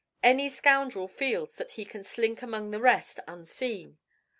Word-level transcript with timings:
Any 0.23 0.49
scoundrel 0.49 1.07
feels 1.07 1.57
that 1.57 1.73
he 1.73 1.85
can 1.85 2.03
slink 2.03 2.41
among 2.41 2.71
the 2.71 2.81
rest 2.81 3.19
unseen. 3.27 3.99